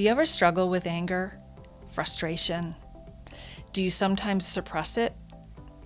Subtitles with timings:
[0.00, 1.38] Do you ever struggle with anger,
[1.86, 2.74] frustration?
[3.74, 5.12] Do you sometimes suppress it?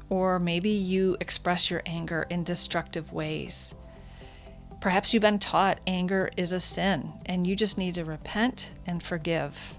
[0.09, 3.75] Or maybe you express your anger in destructive ways.
[4.81, 9.03] Perhaps you've been taught anger is a sin and you just need to repent and
[9.03, 9.79] forgive.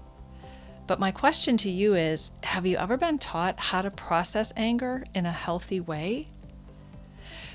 [0.86, 5.06] But my question to you is Have you ever been taught how to process anger
[5.14, 6.26] in a healthy way?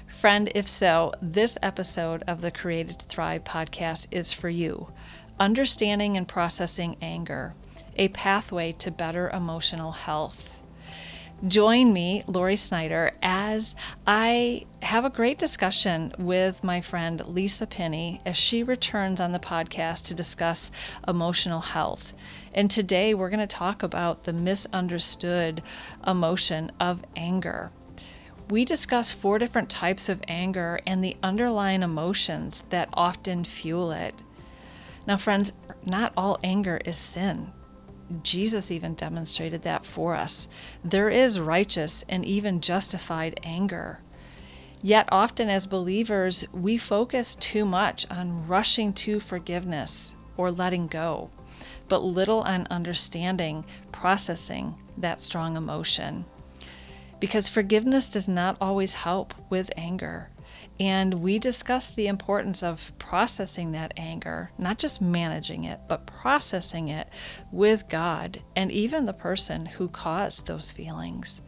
[0.07, 4.91] Friend, if so, this episode of the Created to Thrive podcast is for you.
[5.41, 7.55] Understanding and processing anger,
[7.95, 10.61] a pathway to better emotional health.
[11.47, 18.21] Join me, Lori Snyder, as I have a great discussion with my friend Lisa Pinney
[18.23, 20.71] as she returns on the podcast to discuss
[21.07, 22.13] emotional health.
[22.53, 25.63] And today we're going to talk about the misunderstood
[26.05, 27.71] emotion of anger.
[28.47, 34.13] We discuss four different types of anger and the underlying emotions that often fuel it.
[35.07, 35.53] Now, friends,
[35.85, 37.51] not all anger is sin.
[38.23, 40.47] Jesus even demonstrated that for us.
[40.83, 43.99] There is righteous and even justified anger.
[44.83, 51.29] Yet, often as believers, we focus too much on rushing to forgiveness or letting go,
[51.87, 56.25] but little on understanding, processing that strong emotion.
[57.19, 60.30] Because forgiveness does not always help with anger.
[60.81, 66.87] And we discussed the importance of processing that anger, not just managing it, but processing
[66.87, 67.07] it
[67.51, 71.43] with God and even the person who caused those feelings.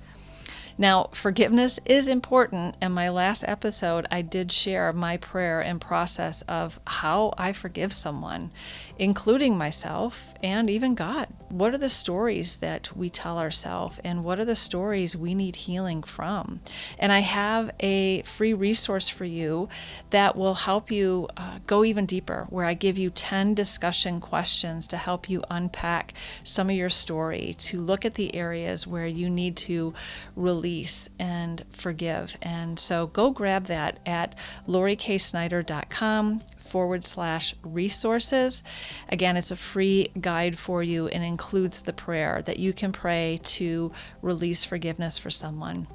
[0.78, 2.78] Now, forgiveness is important.
[2.80, 7.92] In my last episode, I did share my prayer and process of how I forgive
[7.92, 8.52] someone,
[9.00, 11.28] including myself and even God.
[11.54, 15.56] What are the stories that we tell ourselves, and what are the stories we need
[15.56, 16.62] healing from?
[16.98, 19.70] And I have a free resource for you
[20.10, 24.88] that will help you uh, go even deeper, where I give you 10 discussion questions
[24.88, 29.30] to help you unpack some of your story, to look at the areas where you
[29.30, 29.94] need to
[30.36, 32.36] release and forgive.
[32.42, 34.36] And so go grab that at
[34.68, 38.64] loriksnyder.com forward slash resources.
[39.08, 41.43] Again, it's a free guide for you and includes
[41.82, 45.88] the prayer that you can pray to release forgiveness for someone.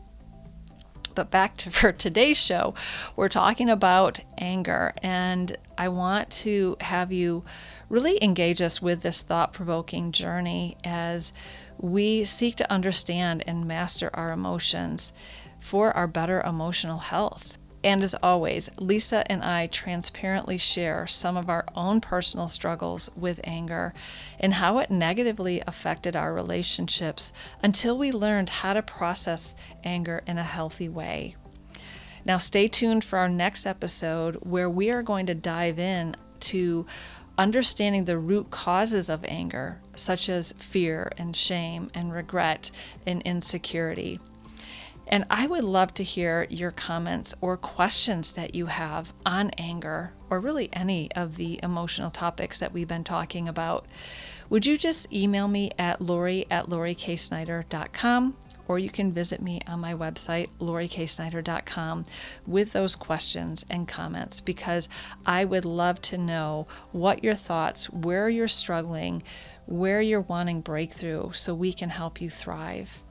[1.15, 2.75] But back to for today's show,
[3.17, 7.45] we're talking about anger, and I want to have you
[7.89, 11.33] really engage us with this thought provoking journey as
[11.79, 15.13] we seek to understand and master our emotions
[15.59, 17.58] for our better emotional health.
[17.89, 23.41] And as always, Lisa and I transparently share some of our own personal struggles with
[23.45, 23.95] anger
[24.39, 27.33] and how it negatively affected our relationships
[27.63, 29.55] until we learned how to process
[29.85, 31.35] anger in a healthy way.
[32.27, 36.85] Now, stay tuned for our next episode where we are going to dive in to
[37.39, 42.71] understanding the root causes of anger, such as fear and shame and regret
[43.07, 44.21] and insecurity.
[45.09, 50.13] And I would love to hear your comments or questions that you have on anger
[50.29, 53.87] or really any of the emotional topics that we've been talking about.
[54.51, 58.37] Would you just email me at lori at loriksnyder.com
[58.67, 62.05] or you can visit me on my website, loriksnyder.com,
[62.47, 64.91] with those questions and comments because
[65.25, 69.23] I would love to know what your thoughts, where you're struggling,
[69.65, 73.03] where you're wanting breakthrough so we can help you thrive.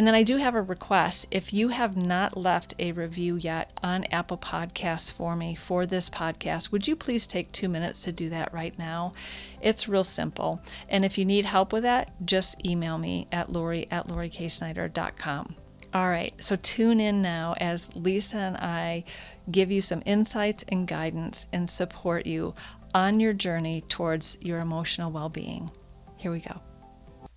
[0.00, 1.26] And then I do have a request.
[1.30, 6.08] If you have not left a review yet on Apple Podcasts for me for this
[6.08, 9.12] podcast, would you please take two minutes to do that right now?
[9.60, 10.62] It's real simple.
[10.88, 15.54] And if you need help with that, just email me at lori at loriksnyder.com.
[15.92, 19.04] All right, so tune in now as Lisa and I
[19.50, 22.54] give you some insights and guidance and support you
[22.94, 25.70] on your journey towards your emotional well being.
[26.16, 26.62] Here we go.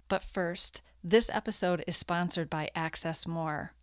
[0.07, 3.73] But first, this episode is sponsored by Access More.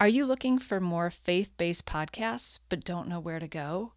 [0.00, 3.92] Are you looking for more faith based podcasts but don't know where to go?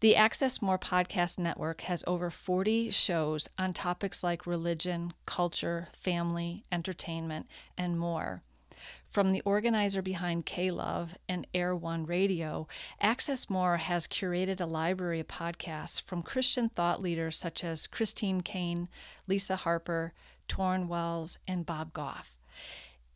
[0.00, 6.64] The Access More Podcast Network has over 40 shows on topics like religion, culture, family,
[6.70, 8.42] entertainment, and more.
[9.08, 12.68] From the organizer behind K Love and Air One Radio,
[13.00, 18.42] Access More has curated a library of podcasts from Christian thought leaders such as Christine
[18.42, 18.88] Caine,
[19.26, 20.12] Lisa Harper,
[20.48, 22.38] Tauren Wells, and Bob Goff.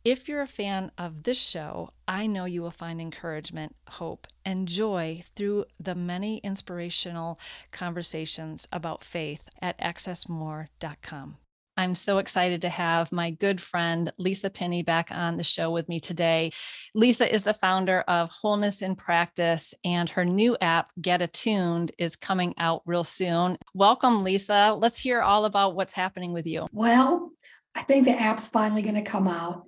[0.05, 4.67] If you're a fan of this show, I know you will find encouragement, hope, and
[4.67, 7.37] joy through the many inspirational
[7.71, 11.37] conversations about faith at accessmore.com.
[11.79, 15.87] I'm so excited to have my good friend Lisa Pinney back on the show with
[15.87, 16.51] me today.
[16.93, 22.17] Lisa is the founder of Wholeness in Practice, and her new app, Get Attuned, is
[22.17, 23.57] coming out real soon.
[23.73, 24.75] Welcome, Lisa.
[24.77, 26.67] Let's hear all about what's happening with you.
[26.73, 27.31] Well,
[27.73, 29.63] I think the app's finally going to come out.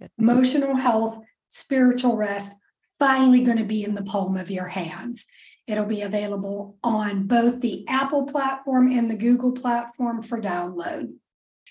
[0.00, 0.12] Good.
[0.20, 2.54] Emotional health, spiritual rest,
[3.00, 5.26] finally going to be in the palm of your hands.
[5.66, 11.08] It'll be available on both the Apple platform and the Google platform for download.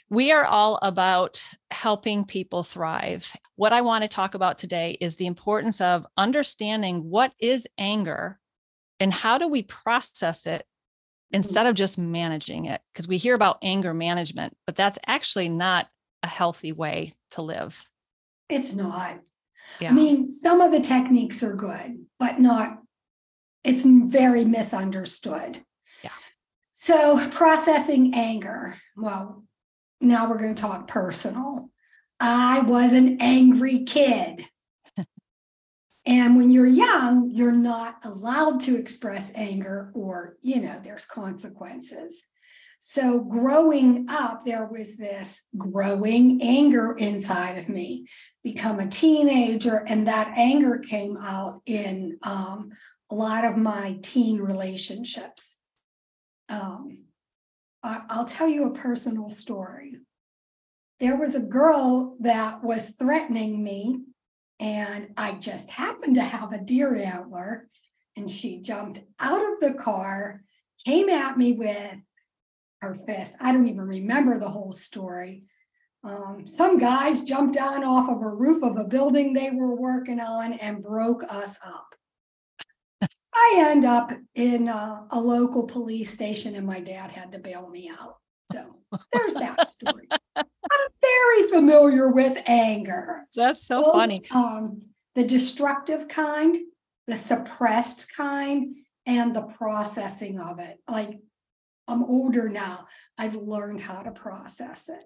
[0.09, 3.31] We are all about helping people thrive.
[3.55, 8.39] What I want to talk about today is the importance of understanding what is anger
[8.99, 11.37] and how do we process it mm-hmm.
[11.37, 12.81] instead of just managing it.
[12.93, 15.87] Because we hear about anger management, but that's actually not
[16.21, 17.89] a healthy way to live.
[18.49, 19.19] It's not.
[19.79, 19.89] Yeah.
[19.89, 22.77] I mean, some of the techniques are good, but not
[23.65, 25.59] it's very misunderstood.
[26.03, 26.11] Yeah.
[26.71, 28.77] So processing anger.
[28.95, 29.44] Well,
[30.05, 31.69] now we're going to talk personal.
[32.19, 34.45] I was an angry kid.
[36.05, 42.27] and when you're young, you're not allowed to express anger or, you know, there's consequences.
[42.79, 48.05] So, growing up, there was this growing anger inside of me.
[48.43, 52.73] Become a teenager, and that anger came out in um,
[53.11, 55.61] a lot of my teen relationships.
[56.47, 57.04] Um,
[57.85, 59.97] I'll tell you a personal story.
[60.99, 64.01] There was a girl that was threatening me,
[64.59, 67.67] and I just happened to have a deer antler,
[68.15, 70.41] and she jumped out of the car,
[70.85, 71.97] came at me with
[72.81, 73.37] her fist.
[73.41, 75.43] I don't even remember the whole story.
[76.03, 80.19] Um, some guys jumped down off of a roof of a building they were working
[80.19, 81.94] on and broke us up.
[83.35, 87.69] I end up in a, a, local police station, and my dad had to bail
[87.69, 88.15] me out.
[88.51, 88.77] So
[89.11, 90.07] there's that story.
[90.35, 90.45] I'm
[91.01, 93.27] very familiar with anger.
[93.35, 94.23] That's so funny.
[94.31, 94.83] Um,
[95.15, 96.57] the destructive kind,
[97.07, 100.77] the suppressed kind, and the processing of it.
[100.89, 101.19] Like
[101.88, 102.85] I'm older now.
[103.17, 105.03] I've learned how to process it.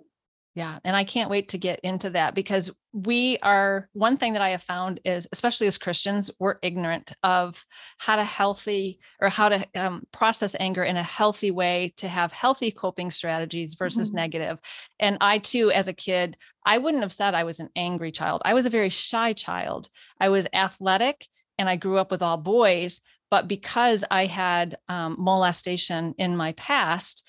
[0.56, 0.80] Yeah.
[0.84, 4.50] And I can't wait to get into that because we are one thing that I
[4.50, 7.64] have found is, especially as Christians, we're ignorant of
[8.00, 12.34] how to healthy or how to um, process anger in a healthy way to have
[12.34, 14.18] healthy coping strategies versus mm-hmm.
[14.18, 14.60] negative.
[15.00, 16.36] And I too, as a kid,
[16.66, 18.42] I wouldn't have said I was an angry child.
[18.44, 19.88] I was a very shy child.
[20.20, 21.28] I was athletic
[21.60, 23.02] and I grew up with all boys.
[23.30, 27.28] But because I had um, molestation in my past,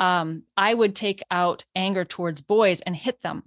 [0.00, 3.44] um, I would take out anger towards boys and hit them.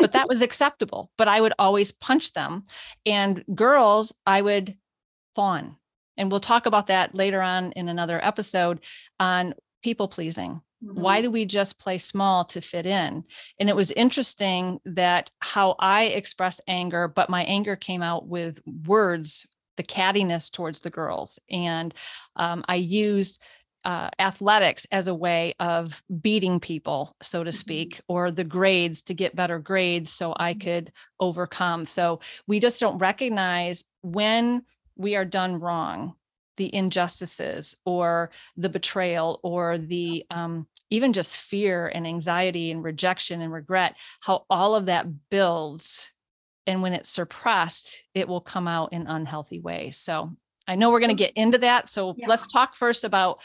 [0.00, 1.12] But that was acceptable.
[1.16, 2.64] But I would always punch them.
[3.06, 4.74] And girls, I would
[5.36, 5.76] fawn.
[6.16, 8.80] And we'll talk about that later on in another episode
[9.20, 9.54] on
[9.84, 10.62] people pleasing.
[10.84, 11.00] Mm-hmm.
[11.00, 13.24] Why do we just play small to fit in?
[13.60, 18.60] And it was interesting that how I expressed anger, but my anger came out with
[18.86, 19.46] words,
[19.76, 21.38] the cattiness towards the girls.
[21.50, 21.94] And
[22.36, 23.42] um, I used
[23.84, 27.54] uh, athletics as a way of beating people, so to mm-hmm.
[27.54, 30.60] speak, or the grades to get better grades so I mm-hmm.
[30.60, 31.86] could overcome.
[31.86, 34.64] So we just don't recognize when
[34.96, 36.14] we are done wrong
[36.56, 43.40] the injustices or the betrayal or the um, even just fear and anxiety and rejection
[43.40, 46.12] and regret how all of that builds
[46.66, 50.32] and when it's suppressed it will come out in unhealthy ways so
[50.68, 52.26] i know we're going to get into that so yeah.
[52.28, 53.40] let's talk first about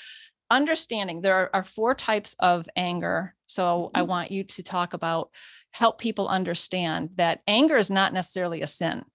[0.52, 3.36] understanding there are, four types of anger.
[3.46, 4.10] So I mm-hmm.
[4.10, 5.30] want you to talk about
[5.72, 9.06] help people understand that anger is not necessarily a sin.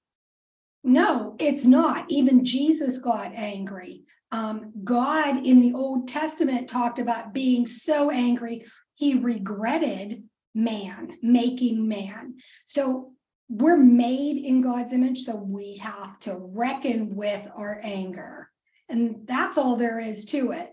[0.82, 2.04] No, it's not.
[2.08, 4.04] Even Jesus got angry.
[4.30, 8.64] Um, God in the Old Testament talked about being so angry,
[8.96, 12.34] he regretted man, making man.
[12.64, 13.12] So
[13.48, 18.50] we're made in God's image, so we have to reckon with our anger.
[18.88, 20.70] And that's all there is to it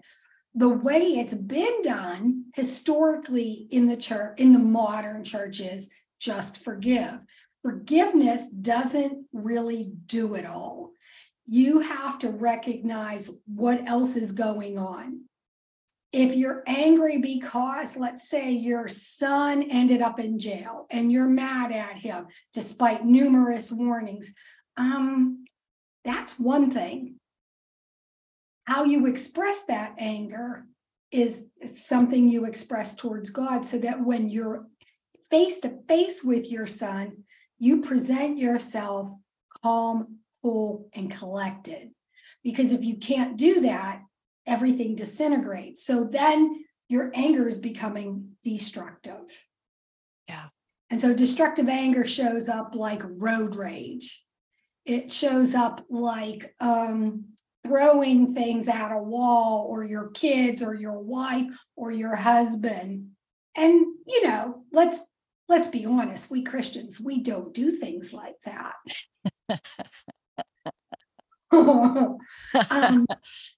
[0.54, 7.20] the way it's been done historically in the church in the modern churches just forgive.
[7.62, 10.92] Forgiveness doesn't really do it all.
[11.48, 15.22] You have to recognize what else is going on.
[16.12, 21.72] If you're angry because let's say your son ended up in jail and you're mad
[21.72, 24.34] at him despite numerous warnings
[24.76, 25.46] um
[26.04, 27.16] that's one thing
[28.72, 30.66] how you express that anger
[31.12, 34.66] is something you express towards God so that when you're
[35.30, 37.24] face to face with your son,
[37.60, 39.12] you present yourself
[39.62, 41.92] calm, cool, and collected.
[42.46, 44.04] Because if you can't do that,
[44.48, 45.86] everything disintegrates.
[45.86, 49.46] So then your anger is becoming destructive.
[50.30, 50.46] Yeah.
[50.90, 54.24] And so destructive anger shows up like road rage.
[54.86, 57.26] It shows up like um,
[57.64, 63.12] throwing things at a wall or your kids or your wife or your husband.
[63.56, 65.08] And you know, let's
[65.50, 68.76] let's be honest, we Christians, we don't do things like that.
[72.72, 73.06] um,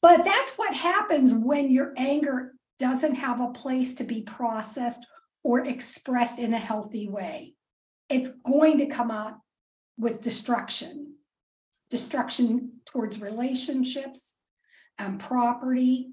[0.01, 5.05] but that's what happens when your anger doesn't have a place to be processed
[5.43, 7.53] or expressed in a healthy way.
[8.09, 9.35] It's going to come out
[9.97, 11.15] with destruction,
[11.93, 14.39] destruction towards relationships
[14.97, 16.09] and property,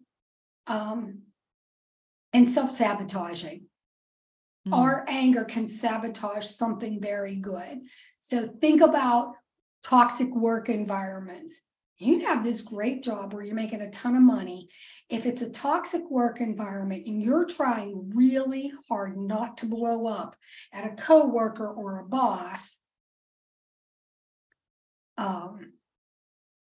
[0.67, 1.23] um,
[2.35, 3.63] and self sabotaging.
[4.69, 4.75] Mm.
[4.75, 7.81] Our anger can sabotage something very good.
[8.19, 9.37] So think about
[9.83, 11.63] toxic work environments
[12.01, 14.71] you can have this great job where you're making a ton of money.
[15.11, 20.35] If it's a toxic work environment and you're trying really hard not to blow up
[20.73, 22.81] at a coworker or a boss,
[25.21, 25.73] um,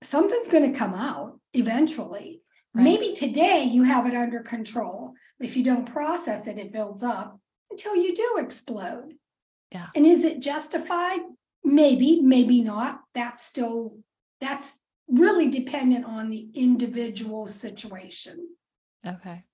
[0.02, 2.42] something's going to come out eventually.
[2.74, 2.84] Right.
[2.84, 5.14] Maybe today you have it under control.
[5.40, 7.38] If you don't process it, it builds up
[7.70, 9.14] until you do explode.
[9.72, 9.86] Yeah.
[9.94, 11.20] And is it justified?
[11.64, 13.00] Maybe, maybe not.
[13.14, 13.98] That's still
[14.40, 18.48] that's really dependent on the individual situation.
[19.06, 19.44] Okay.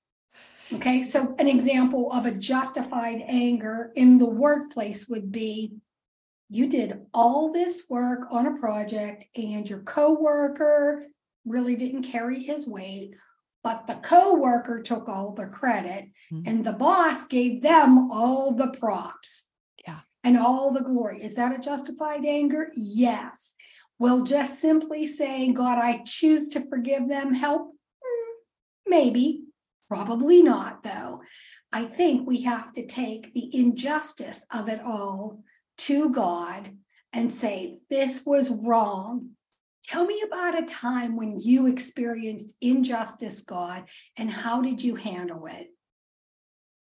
[0.72, 5.72] Okay, so an example of a justified anger in the workplace would be
[6.54, 11.08] you did all this work on a project and your coworker
[11.44, 13.16] really didn't carry his weight,
[13.64, 16.42] but the coworker took all the credit mm-hmm.
[16.46, 19.50] and the boss gave them all the props.
[19.84, 20.00] Yeah.
[20.22, 21.24] And all the glory.
[21.24, 22.70] Is that a justified anger?
[22.76, 23.56] Yes.
[23.98, 27.72] Will just simply saying, God, I choose to forgive them help?
[28.00, 28.32] Hmm,
[28.86, 29.42] maybe,
[29.88, 31.22] probably not, though.
[31.72, 35.42] I think we have to take the injustice of it all
[35.78, 36.70] to God
[37.12, 39.30] and say, This was wrong.
[39.82, 43.84] Tell me about a time when you experienced injustice, God,
[44.16, 45.68] and how did you handle it?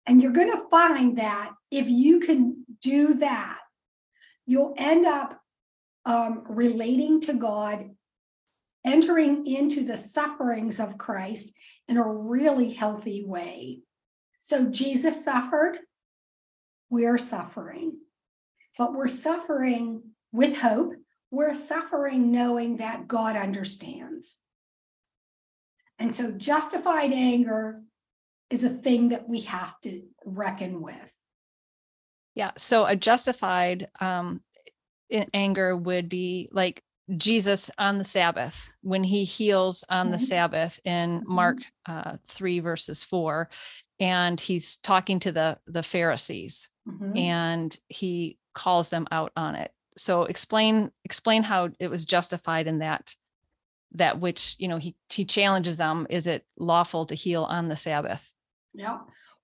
[0.07, 3.59] And you're going to find that if you can do that,
[4.45, 5.41] you'll end up
[6.05, 7.91] um, relating to God,
[8.85, 11.55] entering into the sufferings of Christ
[11.89, 13.81] in a really healthy way.
[14.41, 15.79] So Jesus suffered,
[16.89, 17.99] we're suffering,
[18.81, 20.95] but we're suffering with hope.
[21.31, 24.41] We're suffering knowing that God understands.
[25.99, 27.83] And so justified anger
[28.49, 31.15] is a thing that we have to reckon with.
[32.35, 32.53] Yeah.
[32.57, 34.41] So a justified um,
[35.11, 36.83] in anger would be like
[37.15, 40.13] Jesus on the Sabbath when he heals on mm-hmm.
[40.13, 41.35] the Sabbath in mm-hmm.
[41.35, 43.51] Mark uh, 3 verses 4
[43.99, 47.15] and he's talking to the the Pharisees mm-hmm.
[47.15, 49.73] and he calls them out on it.
[49.97, 53.15] So explain explain how it was justified in that
[53.93, 57.77] that which you know he he challenges them is it lawful to heal on the
[57.77, 58.35] Sabbath?
[58.75, 58.99] Yeah.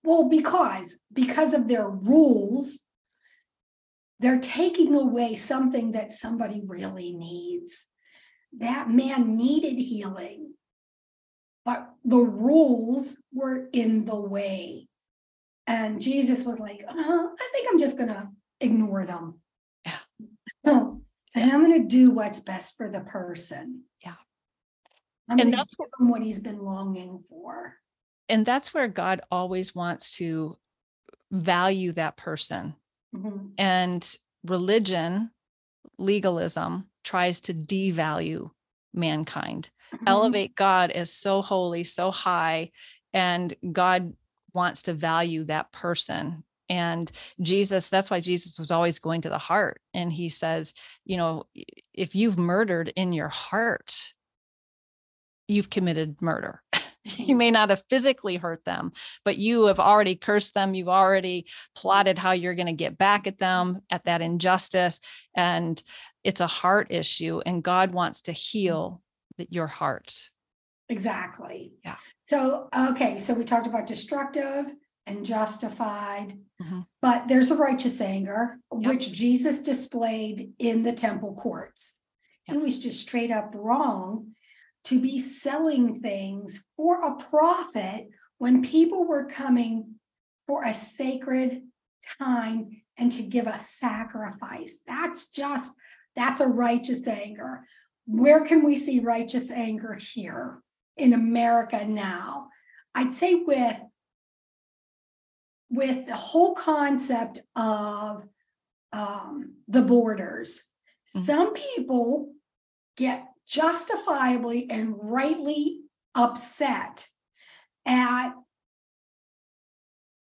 [0.05, 2.85] Well because because of their rules
[4.21, 7.89] they're taking away something that somebody really needs.
[8.59, 10.55] That man needed healing,
[11.67, 14.89] but the rules were in the way.
[15.67, 18.29] And Jesus was like, uh, I think I'm just to
[18.61, 19.41] ignore them.
[19.85, 19.93] Yeah.
[20.65, 21.03] and
[21.35, 23.83] I'm going to do what's best for the person.
[24.05, 24.15] Yeah.
[25.29, 27.75] I'm and that's give him what he's been longing for.
[28.29, 30.57] And that's where God always wants to
[31.31, 32.75] value that person
[33.17, 33.47] Mm-hmm.
[33.59, 35.31] And religion,
[35.99, 38.51] legalism, tries to devalue
[38.93, 40.05] mankind, mm-hmm.
[40.07, 42.71] elevate God as so holy, so high,
[43.13, 44.15] and God
[44.53, 46.45] wants to value that person.
[46.69, 49.81] And Jesus, that's why Jesus was always going to the heart.
[49.95, 51.45] And he says, you know,
[51.95, 54.15] if you've murdered in your heart,
[55.49, 56.63] you've committed murder.
[57.05, 57.37] you mm-hmm.
[57.39, 58.93] may not have physically hurt them,
[59.25, 60.75] but you have already cursed them.
[60.75, 61.47] You've already
[61.77, 65.01] plotted how you're going to get back at them, at that injustice.
[65.35, 65.81] And
[66.25, 68.59] it's a heart issue, and God wants to mm-hmm.
[68.59, 69.03] heal
[69.51, 70.31] your heart.
[70.89, 71.73] Exactly.
[71.85, 71.97] Yeah.
[72.21, 73.19] So, okay.
[73.19, 74.75] So we talked about destructive
[75.07, 76.81] and justified, mm-hmm.
[77.01, 78.91] but there's a righteous anger, yep.
[78.91, 82.01] which Jesus displayed in the temple courts.
[82.49, 82.57] Yep.
[82.57, 84.33] It was just straight up wrong
[84.85, 88.09] to be selling things for a profit
[88.39, 89.95] when people were coming
[90.47, 91.63] for a sacred
[92.19, 94.83] time and to give a sacrifice.
[94.87, 95.77] That's just,
[96.15, 97.65] that's a righteous anger.
[98.07, 100.63] Where can we see righteous anger here
[100.97, 102.49] in America now?
[102.95, 103.79] I'd say with
[105.77, 108.27] with the whole concept of
[108.93, 110.73] um, the borders,
[111.15, 111.21] Mhm.
[111.21, 112.35] some people
[112.97, 115.83] get justifiably and rightly
[116.15, 117.07] upset
[117.85, 118.33] at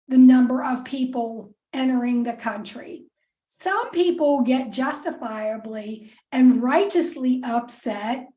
[0.10, 3.06] the number of people entering the country.
[3.46, 8.28] Some people get justifiably and righteously upset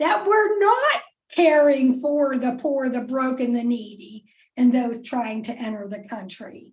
[0.00, 4.23] that we're not caring for the poor, the broken, the needy,
[4.56, 6.72] and those trying to enter the country.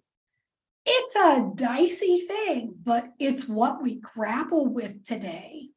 [0.86, 5.70] It's a dicey thing, but it's what we grapple with today.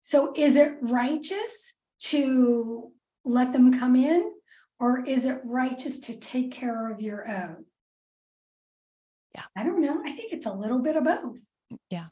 [0.00, 2.92] So, is it righteous to
[3.24, 4.32] let them come in,
[4.78, 7.66] or is it righteous to take care of your own?
[9.34, 9.42] Yeah.
[9.54, 10.00] I don't know.
[10.04, 11.46] I think it's a little bit of both.
[11.90, 12.06] Yeah.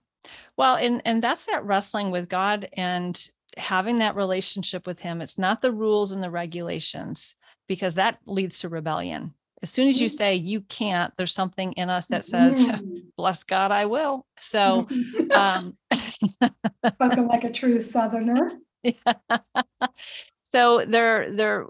[0.56, 3.18] Well, and and that's that wrestling with God and
[3.56, 5.22] having that relationship with him.
[5.22, 7.36] It's not the rules and the regulations
[7.68, 9.34] because that leads to rebellion.
[9.62, 13.02] As soon as you say you can't, there's something in us that says, Mm.
[13.16, 14.26] bless God, I will.
[14.38, 14.86] So
[15.34, 15.76] um
[16.94, 18.52] Spoken like a true Southerner.
[20.54, 21.66] so there there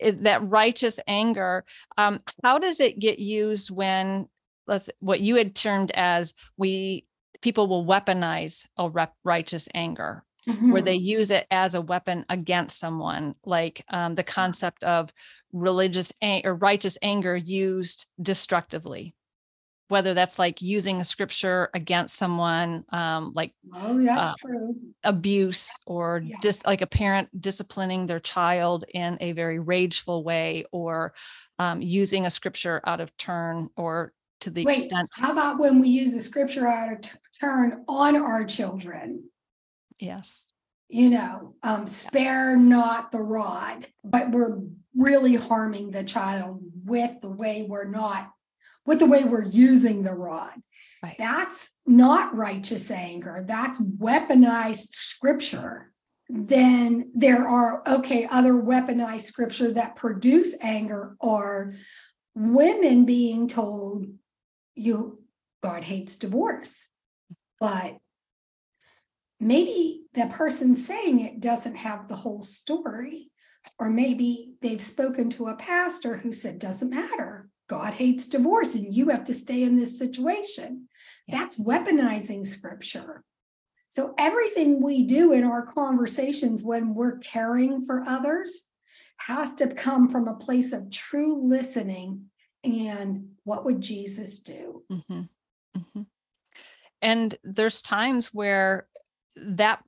[0.00, 1.64] that righteous anger
[1.98, 4.26] um how does it get used when
[4.66, 7.04] let's what you had termed as we
[7.42, 12.78] people will weaponize a rep, righteous anger where they use it as a weapon against
[12.78, 15.12] someone like um, the concept of
[15.52, 19.14] religious ang- or righteous anger used destructively
[19.88, 24.76] whether that's like using a scripture against someone um, like Oh, that's uh, true.
[25.04, 26.36] abuse or Yeah.
[26.42, 31.14] just like a parent disciplining their child in a very rageful way or
[31.58, 35.78] um, using a scripture out of turn or to the Wait, extent how about when
[35.78, 37.10] we use the scripture out of t-
[37.40, 39.30] turn on our children?
[40.00, 40.52] Yes
[40.88, 44.60] You know, um, spare not the rod, but we're
[44.94, 48.30] really harming the child with the way we're not,
[48.86, 50.52] with the way we're using the rod.
[51.02, 51.16] Right.
[51.18, 53.44] That's not righteous anger.
[53.46, 55.92] That's weaponized scripture.
[56.28, 61.72] Then there are, okay, other weaponized scripture that produce anger are
[62.34, 64.06] women being told,
[64.76, 65.20] you,
[65.62, 66.90] God hates divorce.
[67.60, 67.98] But
[69.40, 73.30] maybe the person saying it doesn't have the whole story.
[73.78, 77.48] Or maybe they've spoken to a pastor who said, doesn't matter.
[77.68, 80.88] God hates divorce and you have to stay in this situation.
[81.26, 81.38] Yeah.
[81.38, 83.24] That's weaponizing scripture.
[83.88, 88.70] So everything we do in our conversations when we're caring for others
[89.20, 92.26] has to come from a place of true listening
[92.62, 94.82] and what would Jesus do?
[94.90, 95.28] Mhm,
[95.76, 96.06] mhm.
[97.00, 98.88] and there's times where
[99.36, 99.82] that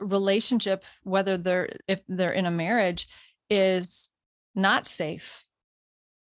[0.00, 3.08] relationship whether they're if they're in a marriage
[3.50, 4.10] is
[4.54, 5.44] not safe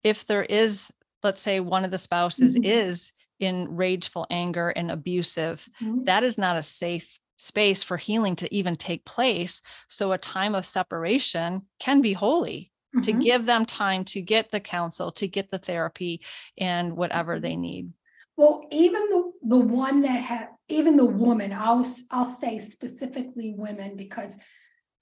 [0.04, 0.92] if there is
[1.24, 2.66] let's say one of the spouses Mhm.
[2.66, 6.06] is in rageful anger and abusive Mhm.
[6.06, 10.54] that is not a safe space for healing to even take place so a time
[10.54, 12.72] of separation can be holy
[13.04, 13.22] to Mhm.
[13.24, 16.22] give them time to get the counsel to get the therapy
[16.58, 17.94] and whatever they need
[18.38, 23.96] Well, even the the one that had even the woman, I'll I'll say specifically women
[23.96, 24.40] because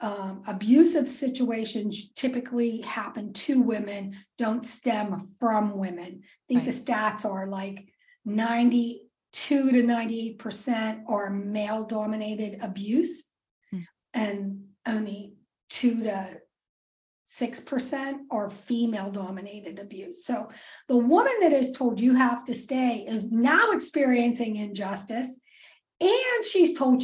[0.02, 6.22] um, abusive situations typically happen to women, don't stem from women.
[6.24, 7.92] I think the stats are like
[8.26, 13.32] ninety-two to ninety-eight percent are male-dominated abuse,
[13.72, 13.80] Hmm.
[14.13, 15.36] and only
[15.70, 16.42] two to
[17.39, 20.25] six percent are female-dominated abuse.
[20.25, 20.49] So
[20.88, 25.39] the woman that is told you have to stay is now experiencing injustice.
[26.02, 27.04] And she's told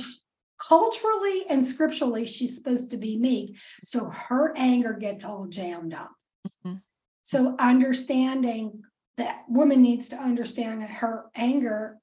[0.57, 3.57] culturally and scripturally she's supposed to be meek.
[3.83, 6.11] So her anger gets all jammed up.
[6.65, 6.81] Mhm.
[7.23, 8.83] So understanding
[9.17, 11.97] that woman needs to understand that her anger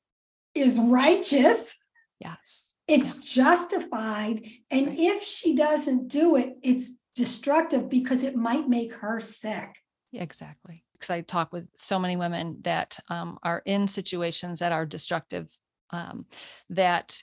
[0.55, 1.83] is righteous,
[2.19, 4.47] yes it's justified.
[4.71, 4.99] And Right.
[4.99, 9.77] if she doesn't do it, it's destructive because it might make her sick.
[10.13, 10.85] Exactly.
[10.93, 15.49] Because I talk with so many women that um, are in situations that are destructive,
[15.91, 16.27] um,
[16.71, 17.23] that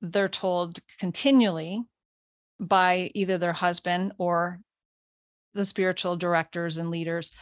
[0.00, 1.82] they're told continually
[2.60, 4.60] by either their husband or
[5.54, 7.36] the spiritual directors and leaders,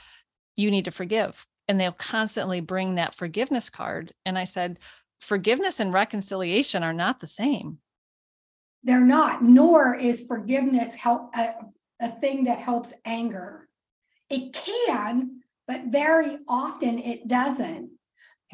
[0.57, 1.47] you need to forgive.
[1.69, 4.13] And they'll constantly bring that forgiveness card.
[4.27, 4.79] And I said,
[5.21, 7.79] forgiveness and reconciliation are not the same.
[8.83, 11.55] They're not, nor is forgiveness help a,
[12.03, 13.69] a thing that helps anger.
[14.29, 17.91] It can, but very often it doesn't.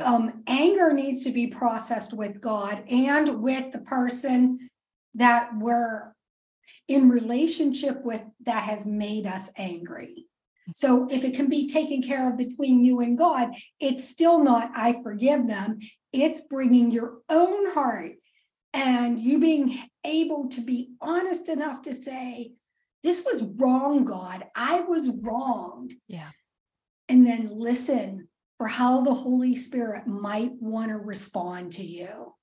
[0.04, 4.68] Um, anger needs to be processed with God and with the person
[5.14, 6.12] that we're
[6.86, 10.26] in relationship with that has made us angry.
[10.72, 14.70] So if it can be taken care of between you and God, it's still not,
[14.76, 15.78] I forgive them.
[16.12, 18.12] It's bringing your own heart
[18.74, 22.52] and you being able to be honest enough to say,
[23.02, 24.44] this was wrong, God.
[24.56, 25.94] I was wronged.
[26.08, 26.30] Yeah.
[27.08, 32.34] And then listen for how the Holy Spirit might want to respond to you.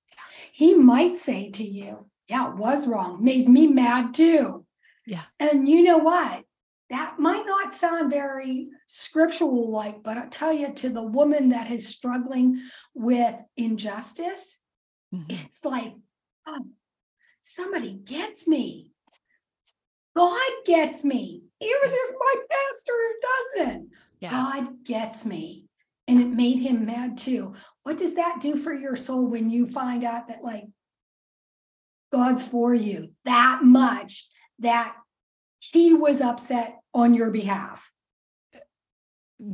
[0.51, 4.65] He might say to you, Yeah, it was wrong, made me mad too.
[5.05, 5.21] Yeah.
[5.39, 6.43] And you know what?
[6.89, 11.69] That might not sound very scriptural like, but I tell you, to the woman that
[11.71, 12.59] is struggling
[12.93, 14.63] with injustice,
[15.13, 15.25] Mhm.
[15.45, 15.95] it's like,
[16.47, 16.67] oh,
[17.43, 18.94] somebody gets me.
[20.15, 23.89] God gets me, even if my pastor doesn't.
[24.19, 24.31] Yeah.
[24.31, 25.65] God gets me.
[26.07, 27.55] And it made him mad too.
[27.83, 30.65] What does that do for your soul when you find out that, like,
[32.13, 34.27] God's for you that much
[34.59, 34.95] that
[35.59, 37.91] he was upset on your behalf?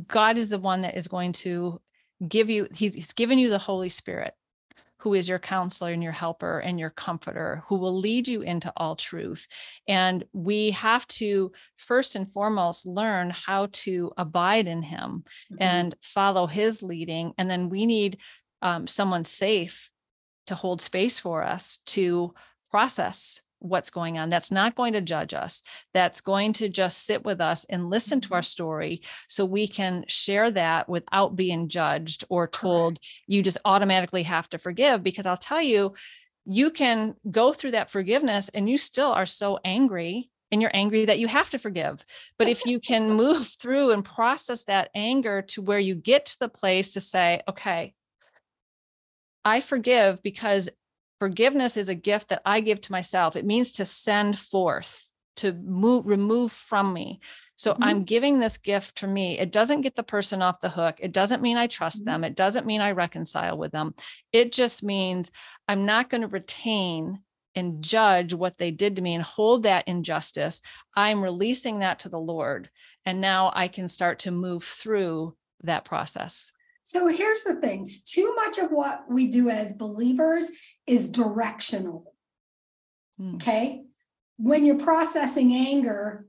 [0.06, 1.80] God is the one that is going to
[2.28, 4.34] give you, he's, he's given you the Holy Spirit,
[5.02, 8.72] who is your counselor and your helper and your comforter, who will lead you into
[8.76, 9.48] all truth.
[9.88, 15.24] And we have to first and foremost learn how to abide in him
[15.58, 17.32] and follow his leading.
[17.36, 18.18] And then we need
[18.62, 19.90] um, someone safe
[20.46, 22.32] to hold space for us to
[22.70, 24.28] process what's going on.
[24.28, 25.62] That's not going to judge us.
[25.94, 28.44] That's going to just sit with us and listen to our mm-hmm.
[28.44, 34.48] story so we can share that without being judged or told you just automatically have
[34.50, 35.02] to forgive.
[35.02, 35.94] Because I'll tell you,
[36.44, 41.06] you can go through that forgiveness and you still are so angry and you're angry
[41.06, 42.04] that you have to forgive.
[42.38, 46.38] But if you can move through and process that anger to where you get to
[46.38, 47.94] the place to say, okay,
[49.44, 50.68] I forgive because
[51.22, 53.36] forgiveness is a gift that I give to myself.
[53.36, 57.20] It means to send forth, to move, remove from me.
[57.54, 57.78] So Mhm.
[57.80, 59.38] I'm giving this gift to me.
[59.38, 60.96] It doesn't get the person off the hook.
[60.98, 62.06] It doesn't mean I trust Mhm.
[62.06, 62.24] them.
[62.24, 63.94] It doesn't mean I reconcile with them.
[64.32, 65.30] It just means
[65.68, 67.22] I'm not going to retain
[67.54, 70.60] and judge what they did to me and hold that injustice.
[70.96, 72.68] I'm releasing that to the Lord.
[73.06, 76.50] And now I can start to move through that process.
[76.84, 80.50] So here's the things too much of what we do as believers
[80.86, 82.14] is directional.
[83.20, 83.36] Mm.
[83.36, 83.84] Okay.
[84.36, 86.26] When you're processing anger,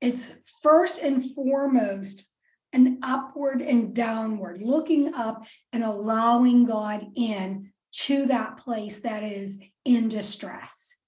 [0.00, 2.28] it's first and foremost
[2.72, 9.60] an upward and downward, looking up and allowing God in to that place that is
[9.84, 11.00] in distress,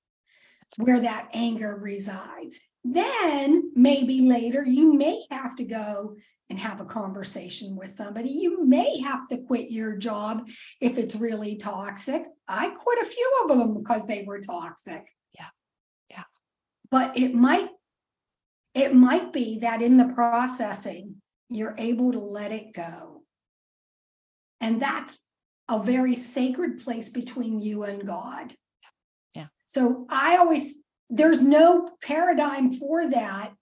[0.77, 2.61] where that anger resides.
[2.85, 6.17] Then maybe later you may have to go
[6.51, 8.29] and have a conversation with somebody.
[8.29, 10.47] You may have to quit your job
[10.83, 12.25] if it's really toxic.
[12.47, 15.09] I quit a few of them because they were toxic.
[15.35, 15.49] Yeah.
[16.11, 16.25] Yeah.
[16.91, 17.71] But it might
[18.75, 23.23] it might be that in the processing you're able to let it go.
[24.61, 25.21] And that's
[25.71, 28.55] a very sacred place between you and God.
[29.35, 29.47] Yeah.
[29.65, 33.53] So I always there's no paradigm for that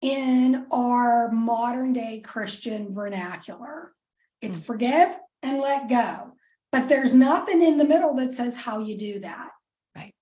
[0.00, 3.92] in our modern day Christian vernacular.
[4.40, 4.66] It's Mm.
[4.66, 6.32] forgive and let go.
[6.70, 9.50] But there's nothing in the middle that says how you do that.
[9.96, 10.14] Right.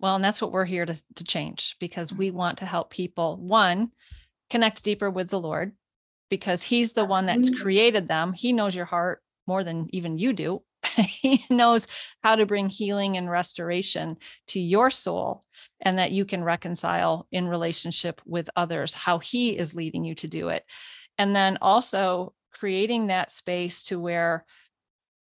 [0.00, 2.18] Well, and that's what we're here to, to change because Mm.
[2.18, 3.92] we want to help people, one,
[4.50, 5.76] connect deeper with the Lord
[6.28, 8.32] because he's the one that's created them.
[8.32, 10.62] He knows your heart more than even you do.
[10.96, 11.86] he knows
[12.22, 14.16] how to bring healing and restoration
[14.48, 15.44] to your soul
[15.80, 20.28] and that you can reconcile in relationship with others, how he is leading you to
[20.28, 20.64] do it.
[21.18, 24.44] And then also creating that space to where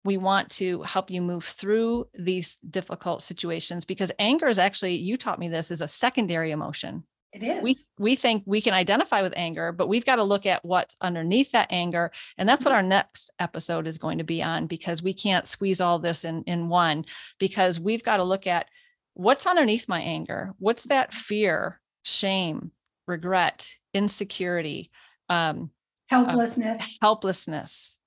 [0.05, 5.17] we want to help you move through these difficult situations because anger is actually you
[5.17, 7.63] taught me this is a secondary emotion It is.
[7.63, 10.97] we we think we can identify with anger but we've got to look at what's
[11.03, 15.03] underneath that anger and that's what our next episode is going to be on because
[15.03, 17.05] we can't squeeze all this in in one
[17.39, 18.67] because we've got to look at
[19.15, 22.71] what's underneath my anger what's that fear shame
[23.07, 24.91] regret insecurity
[25.29, 25.71] um,
[26.09, 26.97] helplessness.
[27.03, 28.01] helplessness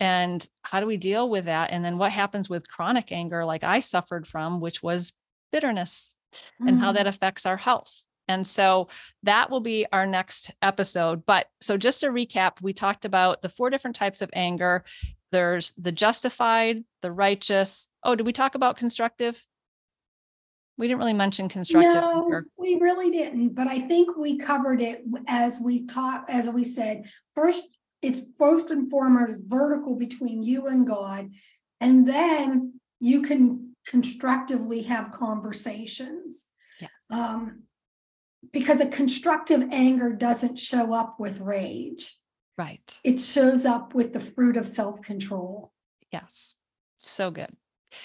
[0.00, 3.62] and how do we deal with that and then what happens with chronic anger like
[3.62, 5.12] i suffered from which was
[5.52, 6.14] bitterness
[6.60, 6.96] and how Mm.
[6.96, 8.88] that affects our health and so
[9.22, 13.48] that will be our next episode but so just to recap we talked about the
[13.48, 14.84] four different types of anger
[15.32, 19.44] there's the justified the righteous oh did we talk about constructive
[20.78, 22.46] we didn't really mention constructive No, anger.
[22.56, 27.10] we really didn't, but I think we covered it as we taught, as we said,
[27.34, 27.68] first,
[28.00, 31.30] it's first and foremost vertical between you and God.
[31.80, 36.52] And then you can constructively have conversations.
[36.80, 36.88] Yeah.
[37.10, 37.62] Um,
[38.52, 42.16] because a constructive anger doesn't show up with rage.
[42.56, 42.98] Right.
[43.04, 45.72] It shows up with the fruit of self control.
[46.12, 46.54] Yes.
[46.98, 47.54] So good.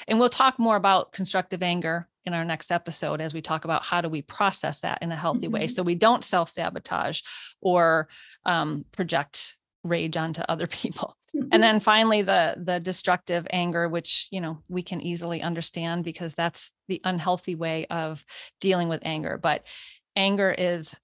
[0.08, 3.84] And we'll talk more about constructive anger in our next episode as we talk about
[3.84, 5.70] how do we process that in a healthy way Mhm.
[5.72, 7.22] so we don't self sabotage
[7.62, 8.08] or
[8.46, 11.18] um, project rage onto other people.
[11.52, 16.36] And then finally the the destructive anger which you know we can easily understand because
[16.36, 18.24] that's the unhealthy way of
[18.62, 19.66] dealing with anger but
[20.16, 20.98] anger is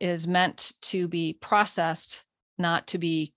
[0.00, 2.24] is meant to be processed
[2.58, 3.32] not to be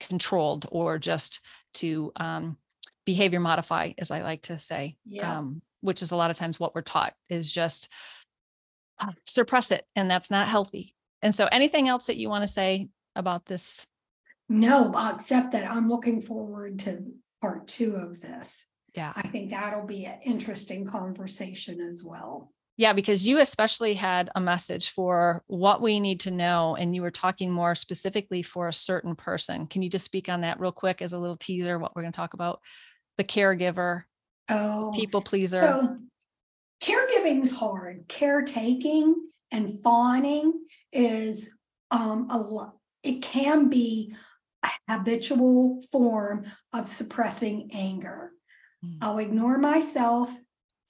[0.00, 2.56] controlled or just to um,
[3.04, 5.38] behavior modify as i like to say Yeah.
[5.38, 7.90] um, which is a lot of times what we're taught is just
[9.00, 12.48] uh, suppress it and that's not healthy and so anything else that you want to
[12.48, 13.86] say about this
[14.48, 17.02] No, except that I'm looking forward to
[17.40, 18.68] part two of this.
[18.94, 22.52] yeah I think that'll be an interesting conversation as well.
[22.78, 27.02] Yeah, because you especially had a message for what we need to know, and you
[27.02, 29.66] were talking more specifically for a certain person.
[29.66, 31.76] Can you just speak on that real quick as a little teaser?
[31.76, 32.60] What we're going to talk about?
[33.16, 34.04] The caregiver,
[34.48, 35.60] Oh, people pleaser.
[35.60, 35.98] so
[36.80, 38.04] caregiving's hard.
[38.06, 39.16] Caretaking
[39.50, 40.52] and fawning
[40.92, 41.58] is
[41.90, 42.76] um a lot.
[43.02, 44.14] It can be
[44.62, 48.30] a habitual form of suppressing anger.
[48.84, 48.98] Mm.
[49.02, 50.32] I'll ignore myself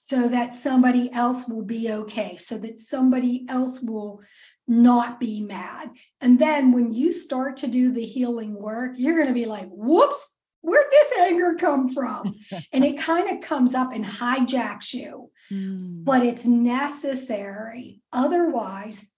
[0.01, 4.23] so that somebody else will be okay, so that somebody else will
[4.69, 5.91] not be mad.
[6.21, 9.67] And then when you start to do the healing work, you're going to be like,
[9.73, 12.33] whoops, where'd this anger come from?
[12.73, 16.05] and it kind of comes up and hijacks you, Mm.
[16.05, 18.03] but it's necessary.
[18.13, 19.15] Otherwise,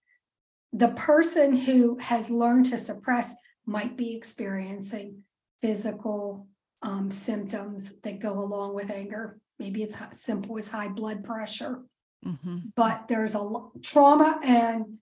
[0.73, 3.35] the person who has learned to suppress
[3.67, 5.23] might be experiencing
[5.61, 6.47] physical
[6.81, 9.39] um, symptoms that go along with anger.
[9.61, 11.83] Maybe it's hi- simple as high blood pressure,
[12.25, 12.73] Mhm.
[12.75, 14.97] but there's a lo- trauma and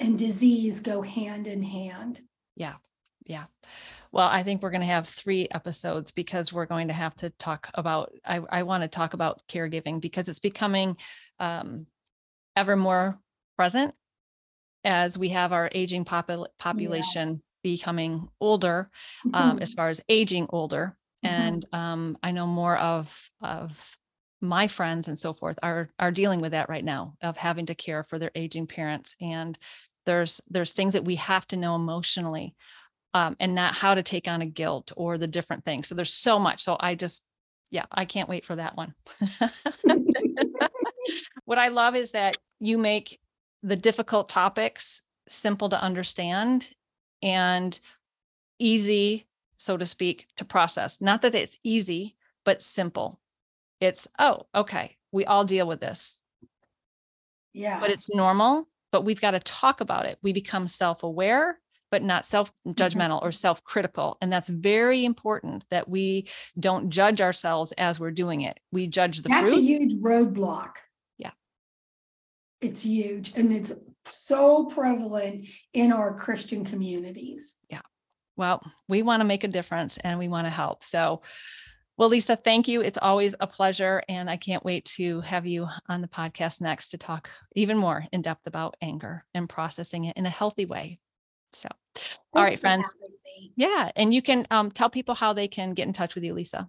[0.00, 2.20] and disease go hand in hand.
[2.56, 2.76] Yeah.
[3.26, 3.44] Yeah.
[4.10, 7.30] Well, I think we're going to have three episodes because we're going to have to
[7.30, 10.96] talk about, I, I want to talk about caregiving because it's becoming
[11.38, 11.86] um,
[12.56, 13.18] ever more
[13.56, 13.94] present
[14.82, 18.90] as we have our aging popul- population becoming older
[19.32, 20.96] um, as far as aging older.
[21.24, 21.30] Mhm.
[21.30, 23.96] And um, I know more of, of
[24.40, 27.74] my friends and so forth are, are dealing with that right now of having to
[27.74, 29.16] care for their aging parents.
[29.20, 29.58] And
[30.06, 32.54] there's, there's things that we have to know emotionally
[33.14, 35.88] um, and not how to take on a guilt or the different things.
[35.88, 36.60] So there's so much.
[36.62, 37.26] So I just,
[37.70, 38.94] yeah, I can't wait for that one.
[41.44, 43.18] what I love is that you make
[43.62, 46.68] the difficult topics simple to understand
[47.22, 47.78] and
[48.58, 51.00] easy, so to speak, to process.
[51.00, 53.20] Not that it's easy, but simple.
[53.80, 56.22] It's, oh, okay, we all deal with this,
[57.52, 60.18] yeah, but it's normal, but we've got to talk about it.
[60.22, 62.26] We become self aware, but not mm-hmm.
[62.26, 64.18] self judgmental or self critical.
[64.20, 66.26] And that's very important that we
[66.58, 68.58] don't judge ourselves as we're doing it.
[68.72, 70.72] We judge the That's a huge roadblock.
[71.18, 71.30] Yeah.
[72.60, 77.60] It's huge and it's so prevalent in our Christian communities.
[78.36, 80.84] Well, we want to make a difference and we want to help.
[80.84, 81.22] So,
[81.96, 82.80] well, Lisa, thank you.
[82.80, 84.02] It's always a pleasure.
[84.08, 88.04] And I can't wait to have you on the podcast next to talk even more
[88.12, 90.98] in depth about anger and processing it in a healthy way.
[91.52, 91.68] So,
[92.32, 92.86] all right, Thanks friends.
[93.56, 93.90] Yeah.
[93.94, 96.68] And you can um, tell people how they can get in touch with you, Lisa.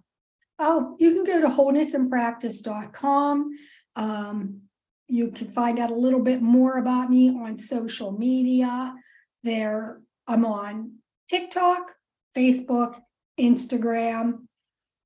[0.58, 3.50] Oh, you can go to wholenessinpractice.com.
[3.96, 4.60] Um,
[5.08, 8.94] you can find out a little bit more about me on social media.
[9.42, 10.92] There, I'm on
[11.28, 11.94] TikTok,
[12.36, 13.00] Facebook,
[13.38, 14.46] Instagram.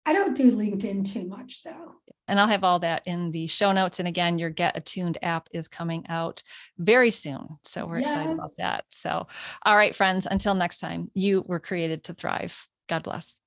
[0.06, 1.94] I don't do LinkedIn too much though.
[2.28, 3.98] And I'll have all that in the show notes.
[3.98, 6.44] And again, your Get Attuned app is coming out
[6.78, 7.59] very soon.
[7.64, 8.85] So we're excited about that.
[8.88, 9.26] So,
[9.64, 12.68] all right, friends, until next time, you were created to thrive.
[12.88, 13.39] God bless.